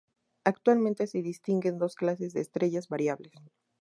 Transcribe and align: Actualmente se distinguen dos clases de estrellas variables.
Actualmente 0.45 1.05
se 1.05 1.21
distinguen 1.21 1.77
dos 1.77 1.93
clases 1.93 2.33
de 2.33 2.41
estrellas 2.41 2.87
variables. 2.87 3.33